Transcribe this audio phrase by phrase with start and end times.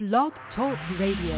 [0.00, 1.34] Blog Talk Radio.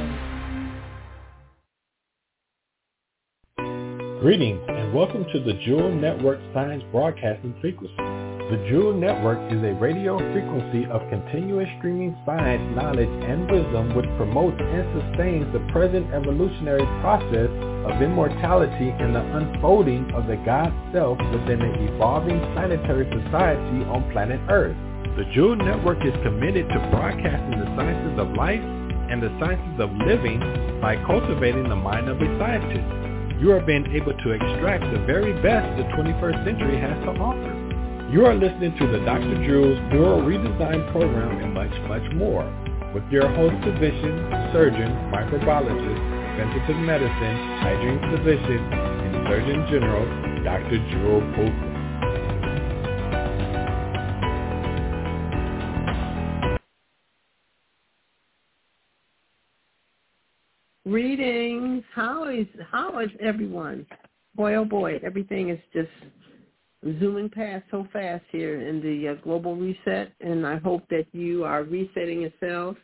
[4.21, 7.97] Greetings and welcome to the Jewel Network Science Broadcasting Frequency.
[7.97, 14.05] The Jewel Network is a radio frequency of continuous streaming science, knowledge, and wisdom which
[14.19, 17.49] promotes and sustains the present evolutionary process
[17.89, 24.05] of immortality and the unfolding of the God Self within an evolving planetary society on
[24.13, 24.77] planet Earth.
[25.17, 28.63] The Jewel Network is committed to broadcasting the sciences of life
[29.11, 30.41] and the sciences of living
[30.81, 33.01] by cultivating the mind of a scientist
[33.41, 37.57] you are being able to extract the very best the 21st century has to offer.
[38.13, 39.33] You are listening to the Dr.
[39.49, 42.45] Jewel's Neural Redesign Program and much, much more
[42.93, 46.01] with your host physician, surgeon, microbiologist,
[46.37, 50.05] preventive medicine, hygiene physician, and Surgeon General,
[50.45, 50.77] Dr.
[50.91, 51.70] Jewel Pookrum.
[61.95, 63.85] How is how is everyone?
[64.37, 65.91] Boy, oh boy, everything is just
[67.01, 71.45] zooming past so fast here in the uh, global reset, and I hope that you
[71.45, 72.79] are resetting yourselves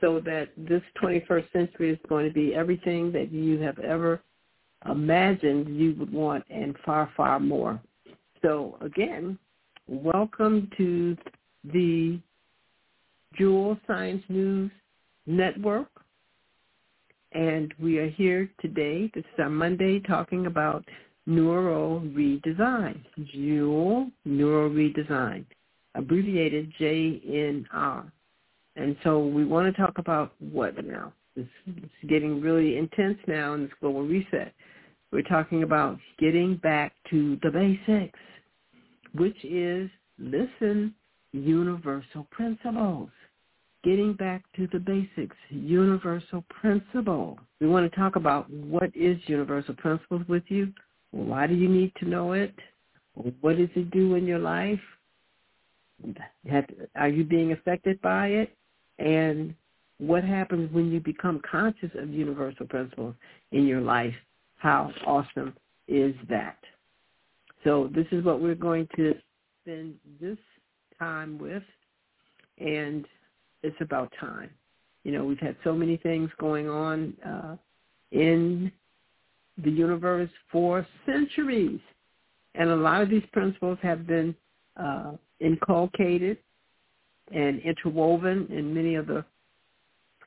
[0.00, 4.20] so that this 21st century is going to be everything that you have ever
[4.88, 7.80] imagined you would want and far, far more.
[8.42, 9.38] So again,
[9.88, 11.16] welcome to
[11.64, 12.18] the
[13.36, 14.70] Jewel Science News
[15.26, 15.88] Network
[17.34, 19.10] and we are here today.
[19.14, 20.84] This is our Monday talking about
[21.26, 23.00] neural redesign,
[23.32, 25.44] Jewel neural redesign,
[25.94, 28.10] abbreviated JNR.
[28.76, 31.12] And so we want to talk about what now?
[31.36, 34.52] It's, it's getting really intense now in this global reset.
[35.10, 38.18] We're talking about getting back to the basics,
[39.14, 40.94] which is, listen,
[41.32, 43.10] universal principles
[43.84, 47.38] getting back to the basics, universal principle.
[47.60, 50.72] We want to talk about what is universal principles with you.
[51.10, 52.54] Why do you need to know it?
[53.40, 54.80] What does it do in your life?
[56.96, 58.56] Are you being affected by it?
[58.98, 59.54] And
[59.98, 63.14] what happens when you become conscious of universal principles
[63.50, 64.14] in your life?
[64.56, 65.54] How awesome
[65.88, 66.58] is that?
[67.64, 69.14] So this is what we're going to
[69.62, 70.38] spend this
[70.98, 71.62] time with.
[72.58, 73.06] And
[73.62, 74.50] it's about time.
[75.04, 77.56] You know, we've had so many things going on uh,
[78.12, 78.70] in
[79.62, 81.80] the universe for centuries.
[82.54, 84.34] And a lot of these principles have been
[84.76, 86.38] uh, inculcated
[87.34, 89.24] and interwoven in many of the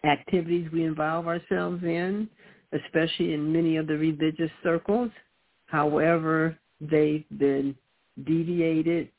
[0.04, 2.30] activities we involve ourselves in,
[2.74, 5.12] especially in many of the religious circles.
[5.68, 7.76] However, they've been
[8.26, 9.10] deviated,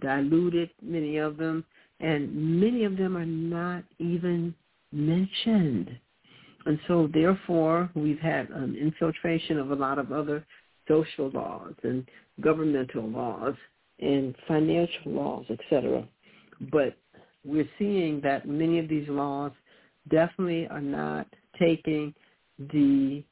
[0.00, 1.64] diluted, many of them,
[2.00, 4.54] and many of them are not even
[4.92, 5.90] mentioned.
[6.66, 10.44] And so therefore, we've had an infiltration of a lot of other
[10.88, 12.06] social laws and
[12.40, 13.54] governmental laws
[14.00, 16.06] and financial laws, etc.
[16.72, 16.96] But
[17.44, 19.52] we're seeing that many of these laws
[20.10, 21.26] definitely are not
[21.58, 22.14] taking
[22.72, 23.22] the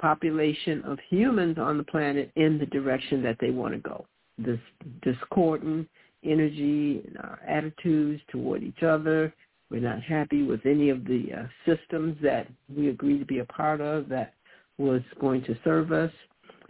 [0.00, 4.06] population of humans on the planet in the direction that they want to go.
[4.38, 4.60] This
[5.02, 5.88] discordant
[6.26, 9.32] energy and our attitudes toward each other.
[9.70, 13.44] We're not happy with any of the uh, systems that we agreed to be a
[13.44, 14.34] part of that
[14.78, 16.12] was going to serve us.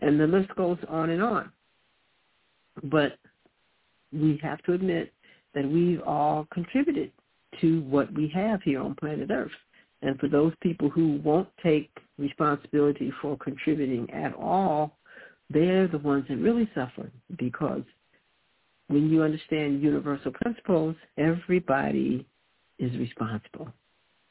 [0.01, 1.51] And the list goes on and on.
[2.85, 3.19] But
[4.13, 5.13] we have to admit
[5.55, 7.13] that we've all contributed
[7.61, 9.51] to what we have here on planet Earth.
[10.03, 14.97] And for those people who won't take responsibility for contributing at all,
[15.51, 17.83] they're the ones that really suffer because
[18.89, 22.27] when you understand universal principles, everybody
[22.79, 23.73] is responsible.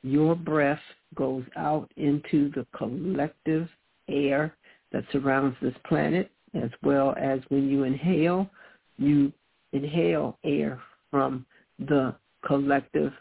[0.04, 0.80] Your breath
[1.16, 3.68] goes out into the collective
[4.08, 4.56] air
[4.92, 8.50] that surrounds this planet, as well as when you inhale,
[8.98, 9.34] you
[9.74, 10.80] inhale air
[11.12, 11.46] from
[11.80, 12.16] the
[12.46, 13.12] collective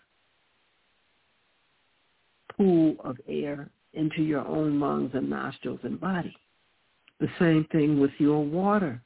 [2.57, 6.37] pool of air into your own lungs and nostrils and body.
[7.21, 9.01] The same thing with your water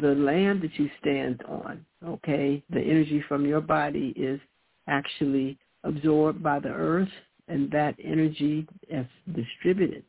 [0.00, 4.40] the land that you stand on, okay, the energy from your body is
[4.86, 7.08] actually absorbed by the earth
[7.48, 10.04] and that energy is distributed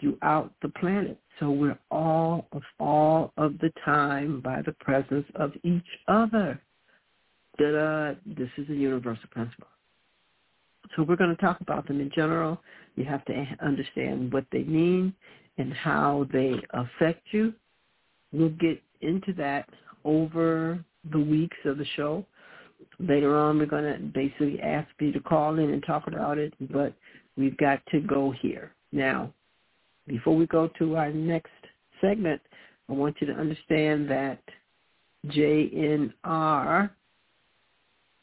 [0.00, 1.18] throughout the planet.
[1.40, 6.60] So we're all of all of the time by the presence of each other.
[7.58, 8.14] Da-da.
[8.26, 9.66] This is a universal principle.
[10.94, 12.60] So we're going to talk about them in general.
[12.96, 15.14] You have to understand what they mean
[15.58, 17.54] and how they affect you.
[18.32, 19.68] We'll get into that
[20.04, 22.24] over the weeks of the show.
[22.98, 26.54] Later on, we're going to basically ask you to call in and talk about it,
[26.72, 26.94] but
[27.36, 28.72] we've got to go here.
[28.92, 29.32] Now,
[30.06, 31.50] before we go to our next
[32.00, 32.40] segment,
[32.88, 34.40] I want you to understand that
[35.28, 36.90] JNR,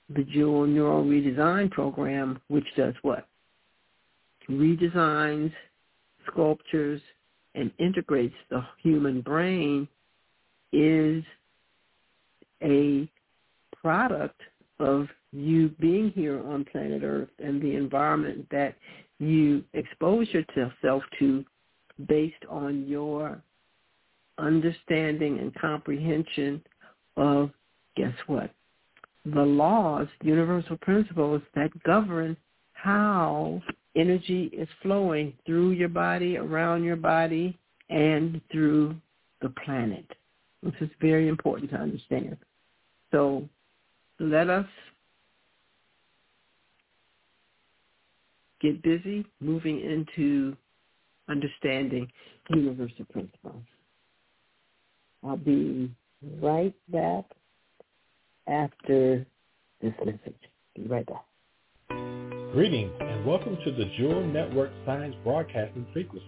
[0.09, 3.27] the Jewel Neural Redesign Program, which does what?
[4.49, 5.53] Redesigns,
[6.27, 7.01] sculptures,
[7.55, 9.87] and integrates the human brain
[10.71, 11.23] is
[12.63, 13.09] a
[13.81, 14.39] product
[14.79, 18.75] of you being here on planet Earth and the environment that
[19.19, 21.45] you expose yourself to
[22.07, 23.41] based on your
[24.37, 26.63] understanding and comprehension
[27.17, 27.51] of,
[27.95, 28.51] guess what?
[29.25, 32.37] The laws, universal principles that govern
[32.73, 33.61] how
[33.95, 37.57] energy is flowing through your body, around your body,
[37.89, 38.95] and through
[39.41, 40.05] the planet.
[40.63, 42.37] This is very important to understand.
[43.11, 43.47] So
[44.19, 44.65] let us
[48.61, 50.55] get busy moving into
[51.29, 52.11] understanding
[52.49, 53.63] universal principles.
[55.23, 55.91] I'll be
[56.41, 57.25] right back
[58.47, 59.25] after
[59.81, 60.39] this message.
[60.75, 61.28] Be right back.
[62.51, 66.25] Greetings and welcome to the Jewel Network Science Broadcasting Frequency.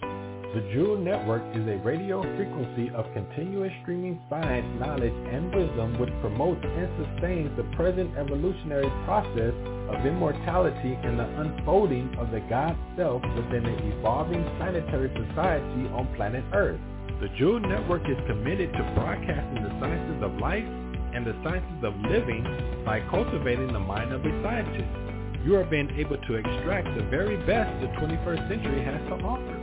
[0.53, 6.13] The Jewel Network is a radio frequency of continuous streaming science, knowledge, and wisdom which
[6.21, 9.49] promotes and sustains the present evolutionary process
[9.89, 16.05] of immortality and the unfolding of the God Self within an evolving planetary society on
[16.15, 16.79] planet Earth.
[17.17, 20.69] The Jewel Network is committed to broadcasting the sciences of life
[21.17, 22.45] and the sciences of living
[22.85, 25.10] by cultivating the mind of a scientist
[25.43, 29.57] you are being able to extract the very best the 21st century has to offer.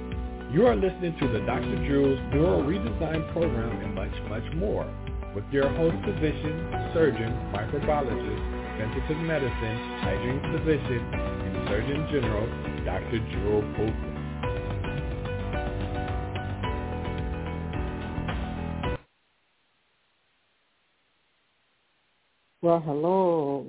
[0.53, 1.87] You are listening to the Dr.
[1.87, 4.91] Jewel's Neural Redesign Program and much, much more
[5.35, 12.47] with your host physician, surgeon, microbiologist, preventive medicine, hygiene physician, and Surgeon General,
[12.85, 13.19] Dr.
[13.31, 14.15] Jewel Pookrum.
[22.63, 23.67] Well, hello,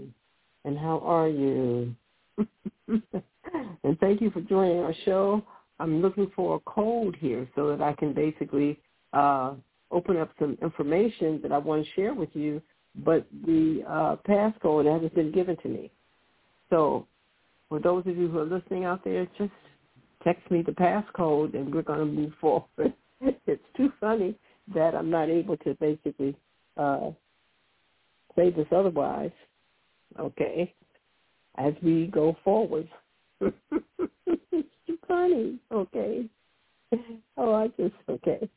[0.66, 1.96] and how are you?
[2.88, 5.44] and thank you for joining our show.
[5.80, 8.80] I'm looking for a code here so that I can basically
[9.14, 9.54] uh,
[9.92, 12.62] open up some information that I want to share with you,
[13.04, 15.92] but the uh, passcode hasn't been given to me.
[16.70, 17.08] So
[17.70, 19.52] for those of you who are listening out there, just
[20.24, 22.94] text me the passcode and we're going to move forward.
[23.22, 24.36] it's too funny
[24.74, 26.36] that I'm not able to basically
[26.78, 27.12] uh,
[28.36, 29.32] say this otherwise.
[30.18, 30.74] Okay
[31.60, 32.88] as we go forward.
[33.42, 33.56] it's
[34.88, 36.26] too funny, okay?
[37.38, 38.50] Oh, I just okay.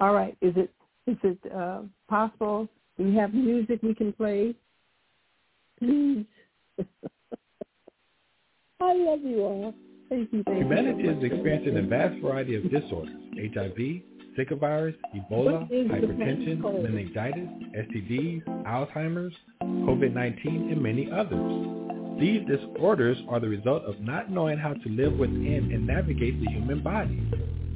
[0.00, 0.36] All right.
[0.40, 0.70] Is it
[1.06, 2.68] is it uh, possible?
[2.96, 4.54] Do we have music we can play?
[5.78, 6.24] Please.
[8.80, 9.74] I love you all.
[10.08, 10.44] Thank you.
[10.44, 14.02] Thank Humanity you is experiencing a vast variety of disorders: HIV,
[14.38, 19.34] Zika virus, Ebola, hypertension, meningitis, STDs, Alzheimer's,
[19.82, 22.20] COVID-19, and many others.
[22.20, 26.50] These disorders are the result of not knowing how to live within and navigate the
[26.50, 27.20] human body.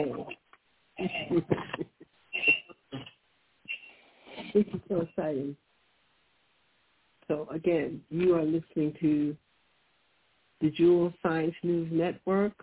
[4.53, 5.55] this is so exciting.
[7.27, 9.35] So again, you are listening to
[10.61, 12.53] the Jewel Science News Network,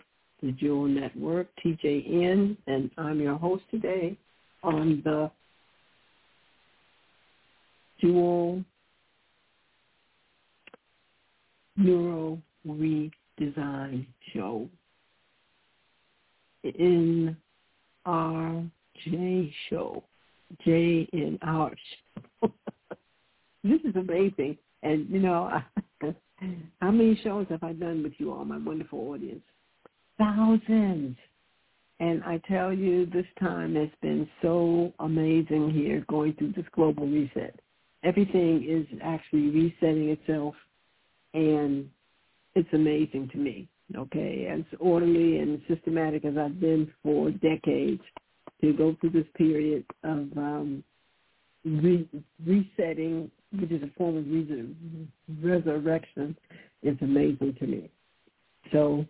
[0.43, 4.17] the Jewel Network, TJN, and I'm your host today
[4.63, 5.31] on the
[8.01, 8.65] Jewel
[11.77, 14.69] Neuro Redesign Show
[16.65, 17.37] in
[18.07, 18.65] our
[19.05, 20.03] J show.
[20.65, 22.53] J in our show.
[23.65, 24.59] this is amazing.
[24.83, 25.63] And, you know,
[26.81, 29.43] How many shows have I done with you all, my wonderful audience?
[30.19, 31.17] Thousands.
[32.01, 37.07] And I tell you, this time has been so amazing here going through this global
[37.07, 37.61] reset.
[38.03, 40.55] Everything is actually resetting itself,
[41.35, 41.89] and
[42.57, 44.47] it's amazing to me, okay?
[44.49, 48.03] As orderly and systematic as I've been for decades,
[48.63, 50.85] to go through this period of um,
[51.65, 52.09] re-
[52.47, 56.37] resetting, which is a form of res- resurrection,
[56.83, 57.91] is amazing to me.
[58.73, 59.07] So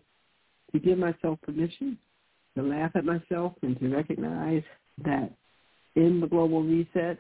[0.73, 1.99] to give myself permission
[2.57, 4.63] to laugh at myself and to recognize
[5.05, 5.33] that
[5.97, 7.19] in the global reset,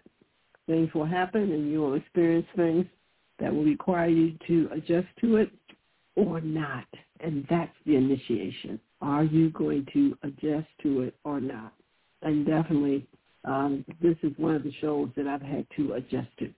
[0.66, 2.87] things will happen and you will experience things
[3.40, 5.50] that will require you to adjust to it
[6.16, 6.87] or not.
[7.23, 8.81] And that's the initiation.
[9.00, 11.73] Are you going to adjust to it or not?
[12.23, 13.07] And definitely,
[13.45, 16.52] um, this is one of the shows that I've had to adjust to.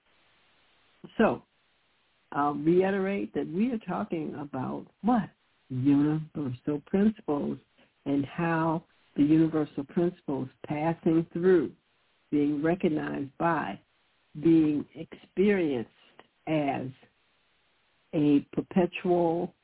[1.18, 1.42] So
[2.32, 5.28] I'll reiterate that we are talking about what?
[5.70, 7.58] Universal principles
[8.06, 8.84] and how
[9.16, 11.70] the universal principles passing through,
[12.30, 13.78] being recognized by,
[14.42, 15.90] being experienced
[16.46, 16.86] as
[18.14, 19.54] a perpetual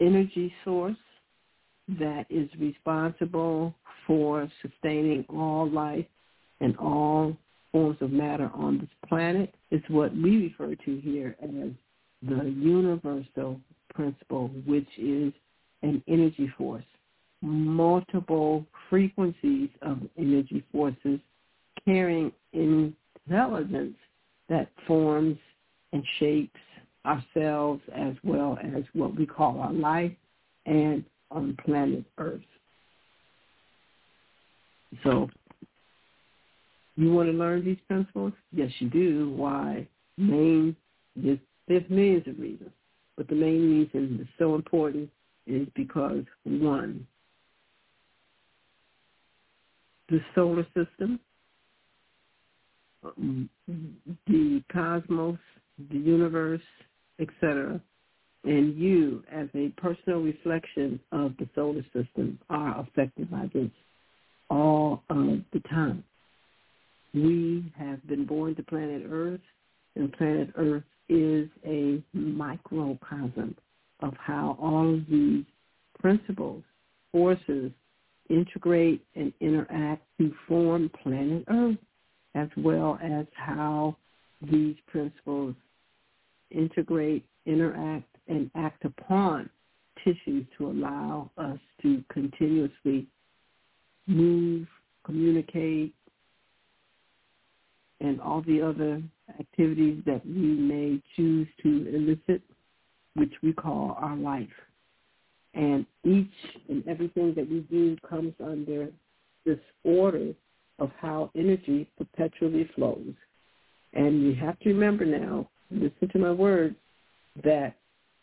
[0.00, 0.96] energy source
[1.98, 3.74] that is responsible
[4.06, 6.06] for sustaining all life
[6.60, 7.36] and all
[7.72, 11.70] forms of matter on this planet is what we refer to here as
[12.22, 13.60] the universal
[13.94, 15.32] principle, which is
[15.82, 16.84] an energy force.
[17.40, 21.20] Multiple frequencies of energy forces
[21.84, 23.96] carrying intelligence
[24.48, 25.36] that forms
[25.92, 26.58] and shapes
[27.08, 30.12] ourselves as well as what we call our life
[30.66, 32.40] and on planet Earth.
[35.02, 35.28] So
[36.96, 38.32] you want to learn these principles?
[38.52, 39.32] Yes, you do.
[39.36, 39.86] Why?
[40.16, 40.74] Main,
[41.16, 42.70] there's, there's millions of reasons.
[43.16, 45.08] But the main reason it's so important
[45.46, 47.06] is because, one,
[50.08, 51.20] the solar system,
[53.04, 53.48] um,
[54.26, 55.38] the cosmos,
[55.90, 56.60] the universe,
[57.20, 57.80] etc.,
[58.44, 63.70] and you as a personal reflection of the solar system are affected by this
[64.48, 66.04] all of the time.
[67.12, 69.40] We have been born to planet Earth,
[69.96, 73.56] and planet Earth is a microcosm
[74.00, 75.44] of how all of these
[75.98, 76.62] principles,
[77.10, 77.72] forces,
[78.30, 81.78] integrate and interact to form planet Earth,
[82.34, 83.96] as well as how
[84.50, 85.54] these principles
[86.50, 89.48] integrate, interact, and act upon
[90.04, 93.06] tissues to allow us to continuously
[94.06, 94.66] move,
[95.04, 95.94] communicate,
[98.00, 99.02] and all the other
[99.40, 102.42] activities that we may choose to elicit,
[103.14, 104.48] which we call our life.
[105.54, 106.30] And each
[106.68, 108.88] and everything that we do comes under
[109.44, 110.32] this order
[110.78, 113.14] of how energy perpetually flows.
[113.94, 116.76] And you have to remember now, listen to my words,
[117.44, 117.76] that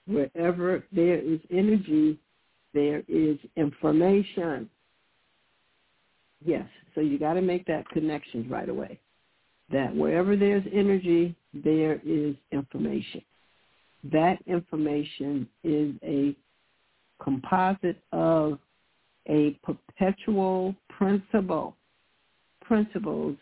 [0.08, 2.20] wherever there is energy,
[2.74, 4.70] there is information.
[6.44, 9.00] Yes, so you got to make that connection right away.
[9.72, 13.22] That wherever there's energy, there is information.
[14.12, 16.36] That information is a
[17.24, 18.60] composite of
[19.28, 21.76] a perpetual principle,
[22.62, 23.38] principles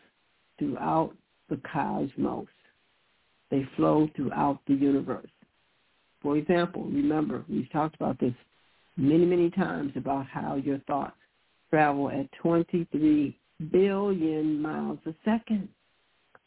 [0.57, 1.13] throughout
[1.50, 2.48] the cosmos.
[3.53, 5.29] They flow throughout the universe.
[6.24, 8.33] For example, remember, we've talked about this
[8.98, 11.13] many, many times about how your thoughts
[11.69, 13.38] travel at 23
[13.72, 15.69] billion miles a second.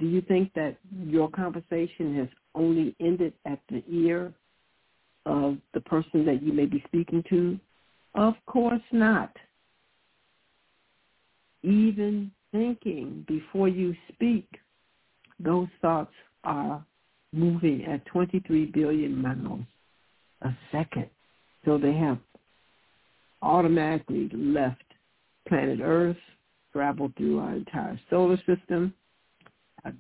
[0.01, 4.33] Do you think that your conversation has only ended at the ear
[5.27, 7.57] of the person that you may be speaking to?
[8.17, 9.31] Of course not.
[11.63, 14.49] Even thinking before you speak,
[15.39, 16.85] those thoughts are
[17.33, 19.65] moving at 23 billion miles
[20.43, 21.09] a second.
[21.65, 22.19] So they have
[23.43, 24.83] automatically left
[25.49, 26.17] planet Earth,
[26.73, 28.93] traveled through our entire solar system,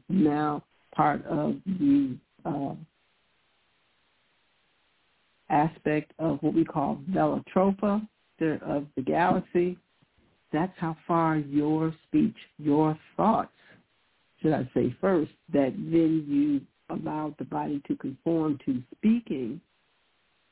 [0.08, 0.62] now
[0.94, 2.74] part of the uh,
[5.50, 8.06] aspect of what we call Velatropa
[8.62, 9.76] of the galaxy.
[10.52, 13.52] That's how far your speech, your thoughts,
[14.40, 19.60] should I say first, that then you allowed the body to conform to speaking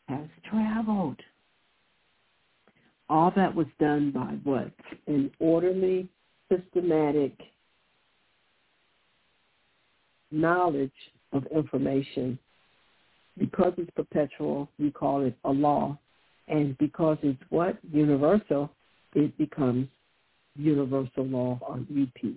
[0.08, 1.20] has traveled.
[3.08, 4.72] All that was done by what?
[5.06, 6.08] An orderly,
[6.50, 7.38] systematic
[10.30, 10.92] knowledge
[11.32, 12.38] of information.
[13.38, 15.98] Because it's perpetual, we call it a law.
[16.48, 17.78] And because it's what?
[17.92, 18.70] Universal,
[19.14, 19.88] it becomes
[20.56, 22.32] universal law or UP.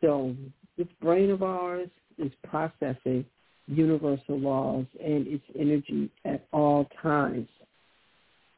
[0.00, 0.34] So
[0.76, 1.88] this brain of ours
[2.22, 3.24] is processing
[3.66, 7.48] universal laws and its energy at all times.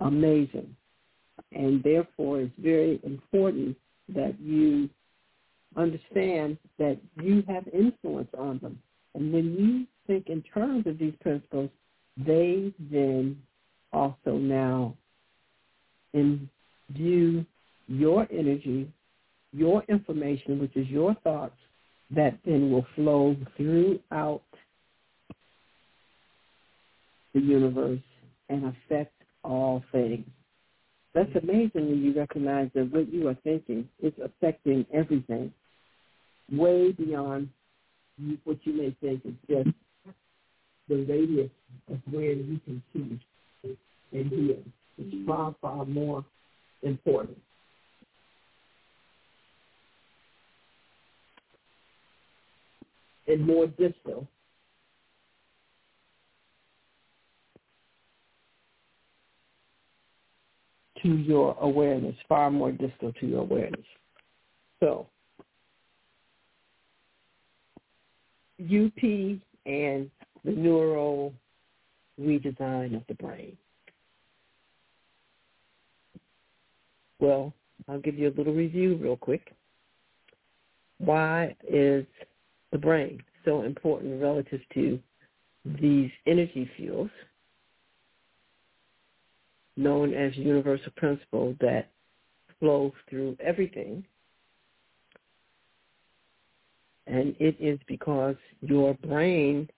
[0.00, 0.75] Amazing.
[1.52, 3.76] And therefore, it's very important
[4.14, 4.88] that you
[5.76, 8.78] understand that you have influence on them.
[9.14, 11.71] And when you think in terms of these principles,
[12.16, 13.40] they then
[13.92, 14.97] also now
[16.12, 17.44] imbue
[17.87, 18.88] your energy,
[19.52, 21.56] your information, which is your thoughts,
[22.11, 24.43] that then will flow throughout
[27.35, 28.01] the universe
[28.49, 30.27] and affect all things.
[31.15, 35.53] That's amazing when you recognize that what you are thinking is affecting everything
[36.51, 37.49] way beyond
[38.45, 39.77] what you may think is just
[40.89, 41.51] the radius
[41.91, 43.21] of where you can see
[44.13, 44.57] and hear.
[44.99, 46.25] It's far, far more
[46.83, 47.39] important.
[53.26, 54.26] And more distal
[61.02, 63.87] to your awareness, far more distal to your awareness.
[64.81, 65.07] So,
[68.61, 69.02] UP
[69.66, 70.11] and
[70.45, 71.33] the neural
[72.21, 73.57] redesign of the brain.
[77.21, 77.52] Well,
[77.88, 79.54] I'll give you a little review real quick.
[80.99, 82.04] Why is
[82.75, 84.99] the brain so important relative to
[85.81, 87.11] these energy fields?
[89.76, 91.90] known as universal principle that
[92.61, 94.04] flows through everything.
[97.07, 99.69] And it is because your brain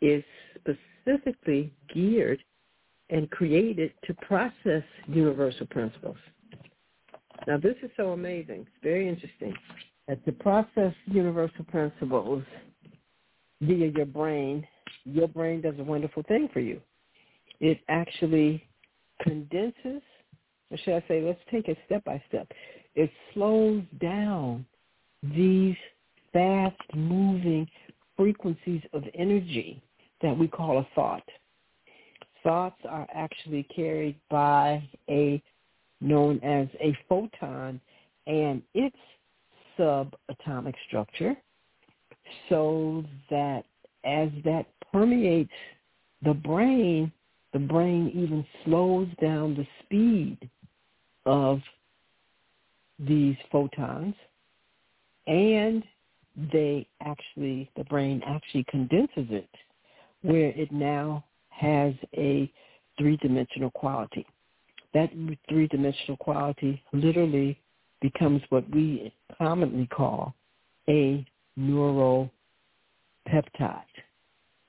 [0.00, 0.24] is
[0.56, 2.42] specifically geared
[3.10, 6.16] and created to process universal principles.
[7.46, 8.60] Now this is so amazing.
[8.62, 9.54] It's very interesting
[10.08, 12.44] that to process universal principles
[13.60, 14.66] via your brain,
[15.04, 16.80] your brain does a wonderful thing for you.
[17.60, 18.62] It actually
[19.22, 20.02] condenses,
[20.70, 22.48] or should I say, let's take it step by step.
[22.94, 24.66] It slows down
[25.22, 25.76] these
[26.32, 27.68] fast-moving
[28.16, 29.82] frequencies of energy
[30.22, 31.22] that we call a thought.
[32.42, 35.42] Thoughts are actually carried by a
[36.00, 37.80] known as a photon
[38.26, 38.96] and its
[39.78, 41.36] subatomic structure
[42.48, 43.64] so that
[44.04, 45.50] as that permeates
[46.22, 47.12] the brain,
[47.52, 50.50] the brain even slows down the speed
[51.24, 51.60] of
[52.98, 54.14] these photons
[55.26, 55.82] and
[56.52, 59.48] they actually, the brain actually condenses it
[60.22, 62.50] where it now has a
[62.98, 64.26] three-dimensional quality.
[64.94, 65.10] That
[65.48, 67.58] three-dimensional quality literally
[68.00, 70.34] becomes what we commonly call
[70.88, 71.26] a
[71.58, 72.30] neuropeptide.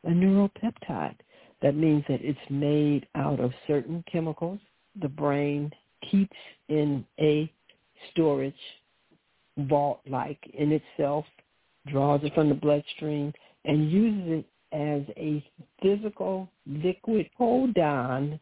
[0.03, 1.15] A neuropeptide.
[1.61, 4.59] That means that it's made out of certain chemicals
[5.01, 5.71] the brain
[6.09, 6.35] keeps
[6.69, 7.51] in a
[8.11, 8.53] storage
[9.57, 11.25] vault-like in itself,
[11.87, 13.33] draws it from the bloodstream,
[13.65, 15.43] and uses it as a
[15.81, 18.39] physical liquid hold on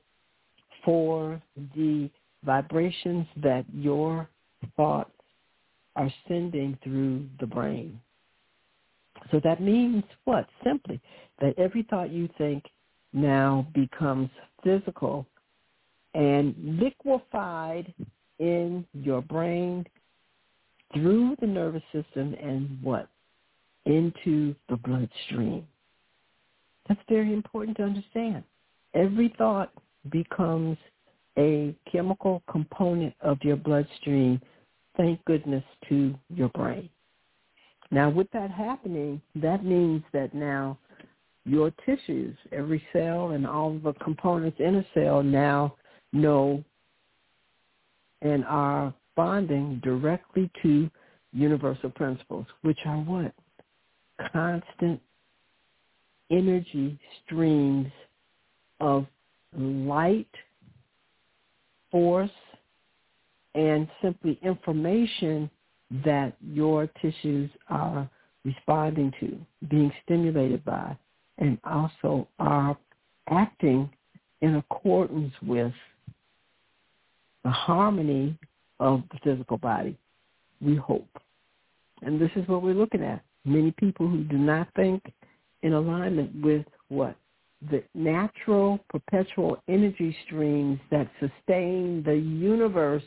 [0.83, 1.41] for
[1.75, 2.09] the
[2.43, 4.29] vibrations that your
[4.75, 5.11] thoughts
[5.95, 7.99] are sending through the brain.
[9.31, 10.47] So that means what?
[10.63, 10.99] Simply
[11.41, 12.63] that every thought you think
[13.13, 14.29] now becomes
[14.63, 15.25] physical
[16.13, 17.93] and liquefied
[18.39, 19.85] in your brain
[20.93, 23.09] through the nervous system and what?
[23.85, 25.67] Into the bloodstream.
[26.87, 28.43] That's very important to understand.
[28.93, 29.71] Every thought
[30.11, 30.77] becomes
[31.37, 34.41] a chemical component of your bloodstream,
[34.97, 36.89] thank goodness, to your brain.
[37.91, 40.77] Now, with that happening, that means that now
[41.45, 45.75] your tissues, every cell and all of the components in a cell now
[46.11, 46.63] know
[48.21, 50.89] and are bonding directly to
[51.31, 53.33] universal principles, which are what?
[54.31, 54.99] Constant
[56.31, 57.91] energy streams
[58.79, 59.05] of
[59.55, 60.27] light,
[61.91, 62.31] force,
[63.55, 65.49] and simply information
[66.03, 68.09] that your tissues are
[68.43, 69.37] responding to,
[69.69, 70.95] being stimulated by
[71.37, 72.77] and also are
[73.29, 73.89] acting
[74.41, 75.73] in accordance with
[77.43, 78.37] the harmony
[78.79, 79.97] of the physical body,
[80.61, 81.07] we hope.
[82.01, 83.23] And this is what we're looking at.
[83.45, 85.01] Many people who do not think
[85.61, 87.15] in alignment with what?
[87.69, 93.03] The natural perpetual energy streams that sustain the universe,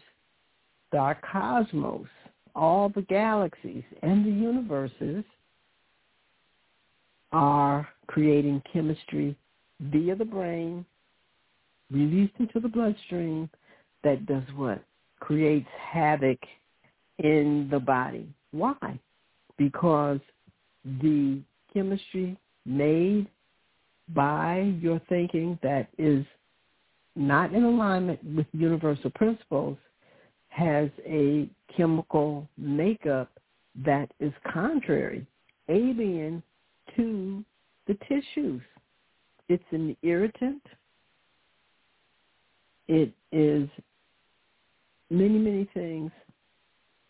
[0.92, 2.06] the cosmos,
[2.54, 5.24] all the galaxies and the universes
[7.32, 9.36] are creating chemistry
[9.80, 10.84] via the brain,
[11.90, 13.48] released into the bloodstream,
[14.02, 14.82] that does what?
[15.20, 16.38] Creates havoc
[17.18, 18.26] in the body.
[18.52, 18.98] Why?
[19.56, 20.20] Because
[21.02, 21.40] the
[21.72, 23.28] chemistry made
[24.14, 26.24] by your thinking that is
[27.14, 29.76] not in alignment with universal principles
[30.48, 33.30] has a chemical makeup
[33.84, 35.26] that is contrary,
[35.68, 36.42] alien
[36.96, 37.44] to
[37.86, 38.62] the tissues.
[39.48, 40.62] It's an irritant.
[42.88, 43.68] It is
[45.10, 46.10] many, many things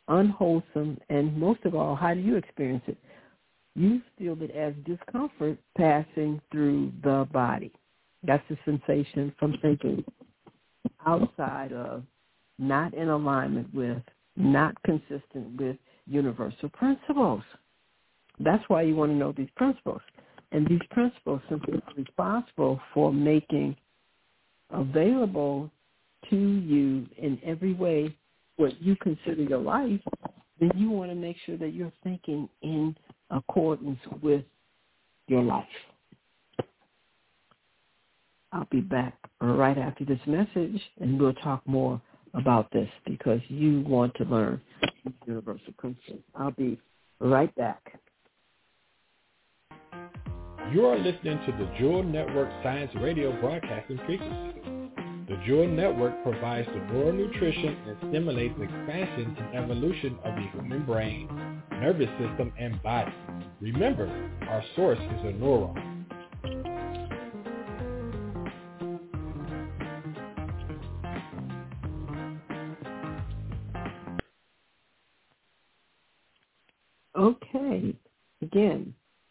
[0.09, 2.97] unwholesome, and most of all, how do you experience it?
[3.75, 7.73] You feel it as discomfort passing through the body.
[8.25, 10.05] That's the sensation from thinking
[11.07, 12.03] outside of,
[12.59, 14.03] not in alignment with,
[14.37, 17.43] not consistent with universal principles.
[18.41, 20.03] That's why you want to know these principles.
[20.53, 23.77] And these principles simply are responsible for making
[24.71, 25.71] available
[26.31, 28.17] to you in every way
[28.57, 30.01] what you consider your life,
[30.61, 32.97] then you want to make sure that you're thinking in
[33.31, 34.45] accordance with
[35.29, 35.67] your life.
[38.53, 42.01] I'll be back right after this message, and we'll talk more
[42.39, 44.61] about this because you want to learn
[45.27, 46.21] universal principles.
[46.35, 46.79] I'll be
[47.21, 48.01] right back.
[50.73, 54.61] You are listening to the Jewel Network Science Radio Broadcasting Frequency.
[55.29, 60.47] The Jewel Network provides the neural nutrition and stimulates the expansion and evolution of the
[60.53, 61.29] human brain,
[61.73, 63.13] nervous system, and body.
[63.61, 64.07] Remember,
[64.49, 65.98] our source is a neuron.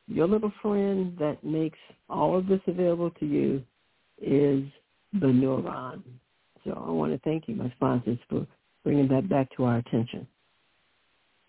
[0.07, 3.63] Your little friend that makes all of this available to you
[4.21, 4.63] is
[5.13, 6.01] the neuron.
[6.63, 8.45] So I want to thank you, my sponsors, for
[8.83, 10.27] bringing that back to our attention.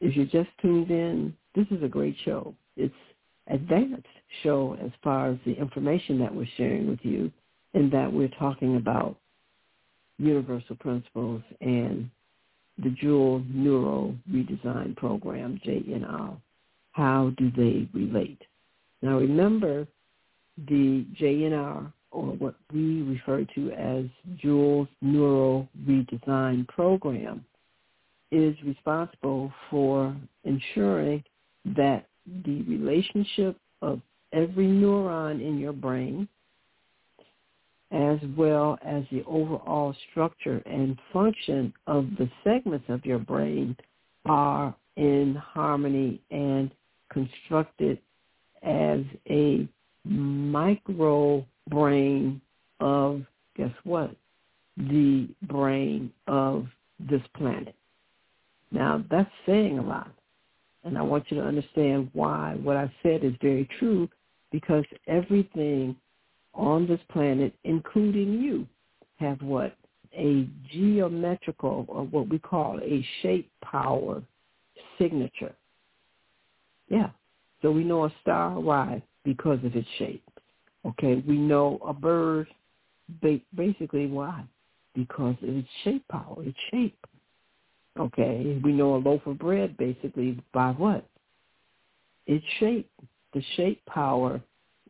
[0.01, 2.55] If you just tuned in, this is a great show.
[2.77, 2.95] It's
[3.49, 4.07] advanced
[4.43, 7.33] show as far as the information that we're sharing with you
[7.75, 9.17] in that we're talking about
[10.19, 12.11] universal principles and
[12.83, 16.37] the Jewel Neuro Redesign Program, JNR.
[16.99, 18.43] How do they relate?
[19.03, 19.87] Now remember,
[20.67, 24.07] the JNR, or what we refer to as
[24.43, 27.45] Jewel's Neural Redesign Program,
[28.33, 31.23] is responsible for ensuring
[31.77, 32.09] that
[32.45, 34.01] the relationship of
[34.33, 36.27] every neuron in your brain
[37.93, 43.77] as well as the overall structure and function of the segments of your brain
[44.27, 46.73] are in harmony and
[47.11, 47.99] constructed
[48.63, 49.69] as a
[50.05, 52.41] micro brain
[52.81, 53.23] of,
[53.57, 54.15] guess what,
[54.77, 56.67] the brain of
[57.01, 57.75] this planet.
[58.71, 60.11] Now, that's saying a lot.
[60.85, 64.09] And I want you to understand why what I said is very true
[64.53, 65.97] because everything
[66.55, 68.67] on this planet, including you,
[69.17, 69.77] have what?
[70.17, 74.23] A geometrical or what we call a shape power
[74.99, 75.55] signature.
[76.89, 77.11] Yeah.
[77.63, 78.59] So we know a star.
[78.59, 79.03] Why?
[79.25, 80.25] Because of its shape.
[80.87, 81.23] Okay.
[81.27, 82.49] We know a bird.
[83.55, 84.45] Basically, why?
[84.95, 87.07] Because of its shape power, its shape.
[87.99, 88.61] Okay.
[88.63, 91.07] We know a loaf of bread basically by what?
[92.27, 92.91] Its shape.
[93.35, 94.41] The shape power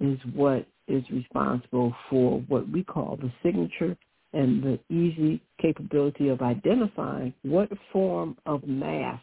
[0.00, 3.96] is what is responsible for what we call the signature
[4.32, 9.20] and the easy capability of identifying what form of mass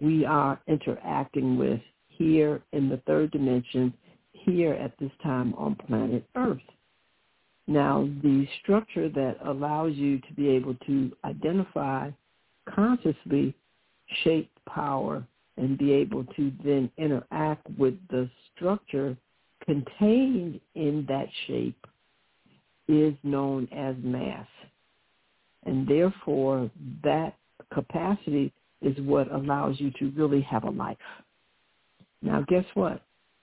[0.00, 1.80] we are interacting with
[2.16, 3.92] here in the third dimension,
[4.32, 6.58] here at this time on planet Earth.
[7.66, 12.10] Now, the structure that allows you to be able to identify
[12.68, 13.54] consciously
[14.24, 15.24] shape power
[15.56, 19.16] and be able to then interact with the structure
[19.64, 21.86] contained in that shape
[22.88, 24.46] is known as mass.
[25.64, 26.70] And therefore,
[27.04, 27.36] that
[27.72, 30.96] capacity is what allows you to really have a life.
[32.22, 33.02] Now, guess what?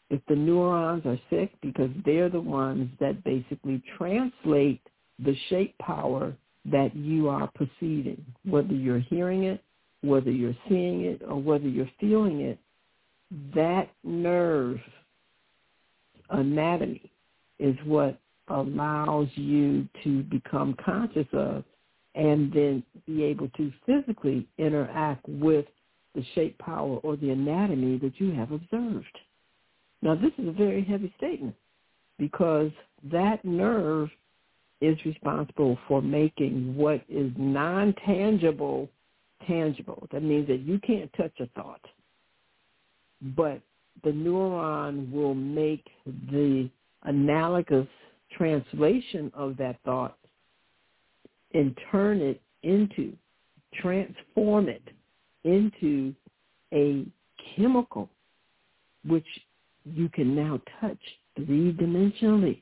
[0.10, 4.82] If the neurons are sick, because they're the ones that basically translate
[5.20, 9.64] the shape power that you are perceiving, whether you're hearing it,
[10.02, 12.60] whether you're seeing it, or whether you're feeling it,
[13.56, 14.80] that nerve
[16.30, 17.12] anatomy
[17.60, 21.64] is what allows you to become conscious of
[22.16, 25.66] and then be able to physically interact with
[26.20, 29.18] the shape power or the anatomy that you have observed.
[30.02, 31.56] Now, this is a very heavy statement
[32.18, 32.72] because
[33.12, 34.10] that nerve
[34.82, 38.90] is responsible for making what is non-tangible
[39.48, 40.08] tangible.
[40.12, 41.82] That means that you can't touch a thought,
[43.36, 43.62] but
[44.04, 46.70] the neuron will make the
[47.04, 47.88] analogous
[48.38, 50.18] translation of that thought
[51.54, 53.14] and turn it into,
[53.82, 54.84] transform it
[55.44, 56.14] into
[56.74, 57.06] a
[57.56, 58.10] chemical
[59.06, 59.26] which
[59.86, 61.00] you can now touch
[61.36, 62.62] three-dimensionally.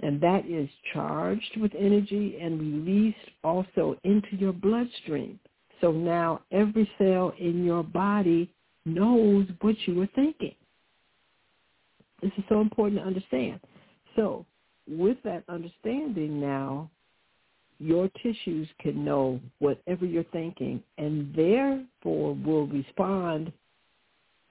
[0.00, 5.40] And that is charged with energy and released also into your bloodstream.
[5.80, 8.52] So now every cell in your body
[8.84, 10.54] knows what you were thinking.
[12.22, 13.60] This is so important to understand.
[14.16, 14.44] So
[14.88, 16.90] with that understanding now,
[17.78, 23.52] your tissues can know whatever you're thinking and therefore will respond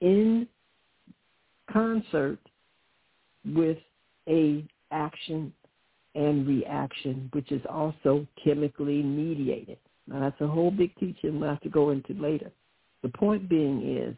[0.00, 0.48] in
[1.70, 2.38] concert
[3.44, 3.78] with
[4.28, 5.52] a action
[6.14, 9.78] and reaction, which is also chemically mediated.
[10.06, 12.50] Now that's a whole big teaching we'll have to go into later.
[13.02, 14.16] The point being is,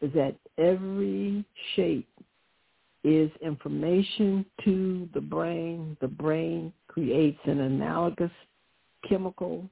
[0.00, 2.08] is that every shape
[3.04, 5.96] is information to the brain.
[6.00, 8.30] The brain creates an analogous
[9.08, 9.68] chemical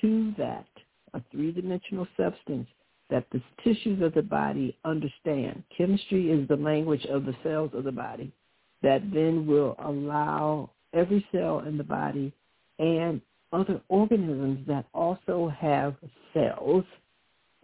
[0.00, 0.66] to that,
[1.14, 2.68] a three-dimensional substance
[3.10, 5.64] that the tissues of the body understand.
[5.76, 8.30] Chemistry is the language of the cells of the body
[8.82, 12.32] that then will allow every cell in the body
[12.78, 13.20] and
[13.52, 15.96] other organisms that also have
[16.34, 16.84] cells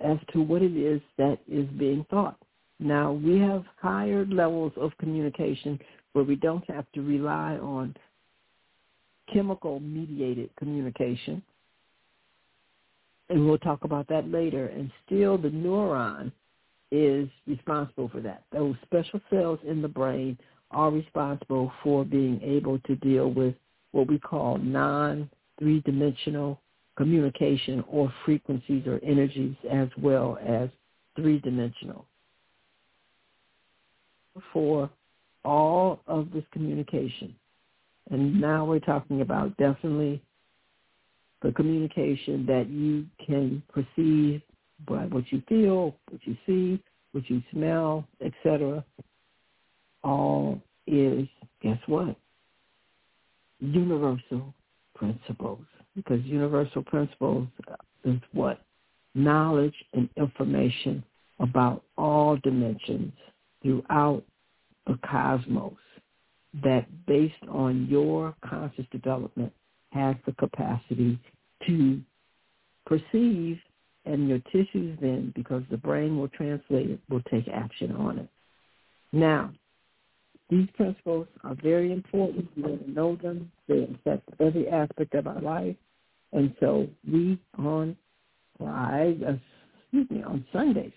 [0.05, 2.39] as to what it is that is being thought.
[2.85, 5.81] Now, we have higher levels of communication
[6.13, 7.97] where we don't have to rely on
[9.33, 11.43] chemical mediated communication.
[13.31, 14.67] And we'll talk about that later.
[14.67, 16.31] And still the neuron
[16.93, 18.45] is responsible for that.
[18.53, 20.37] Those special cells in the brain
[20.71, 23.55] are responsible for being able to deal with
[23.93, 26.61] what we call non-three-dimensional
[26.99, 30.69] communication or frequencies or energies as well as
[31.17, 32.05] three-dimensional.
[34.53, 34.91] For
[35.45, 37.35] all of this communication,
[38.11, 40.23] and now we're talking about definitely
[41.43, 44.41] the communication that you can perceive
[44.89, 48.85] by what you feel, what you see, what you smell, etc.
[50.03, 51.29] All is,
[51.63, 52.17] guess what?
[53.61, 54.55] Universal
[54.95, 55.61] principles.
[55.95, 57.47] Because universal principles
[58.05, 58.61] is what?
[59.15, 61.05] Knowledge and information
[61.39, 63.13] about all dimensions
[63.65, 64.23] throughout
[64.87, 65.73] the cosmos
[66.63, 69.53] that based on your conscious development
[69.91, 71.19] has the capacity
[71.67, 72.01] to
[72.87, 73.59] perceive
[74.05, 78.29] and your tissues then, because the brain will translate it, will take action on it.
[79.13, 79.51] Now,
[80.51, 82.49] these principles are very important.
[82.55, 83.51] We want to know them.
[83.67, 85.77] They affect every aspect of our life.
[86.33, 87.97] And so we on
[88.59, 89.33] Friday, uh,
[89.83, 90.93] excuse me, on Sundays